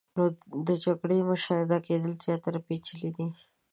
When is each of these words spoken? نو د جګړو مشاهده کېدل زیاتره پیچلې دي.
نو 0.15 0.23
د 0.67 0.69
جګړو 0.83 1.17
مشاهده 1.31 1.77
کېدل 1.87 2.13
زیاتره 2.25 2.59
پیچلې 2.67 3.09
دي. 3.17 3.27